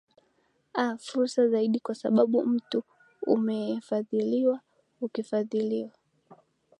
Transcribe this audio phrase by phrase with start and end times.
[0.73, 2.83] a fursa zaidi kwa sababu mtu
[3.21, 4.61] umefadhiliwa
[5.01, 5.91] ukifadhiliwa